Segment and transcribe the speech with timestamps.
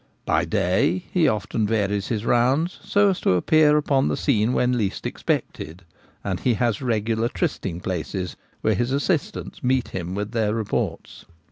[0.25, 4.75] By day he often varies his rounds so as to appear upon the scene when
[4.75, 5.83] least expected;
[6.23, 7.65] and has regular tryst Gipsies.
[7.65, 11.25] 173 ing places, where his assistants meet him with their reports.